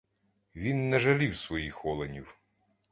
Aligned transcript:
Він 0.55 0.89
не 0.89 0.99
жалів 0.99 1.37
своїх 1.37 1.85
оленів. 1.85 2.37